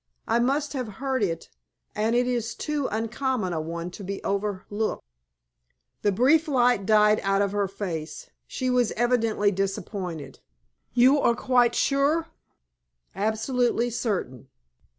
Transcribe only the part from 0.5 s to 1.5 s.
have heard it,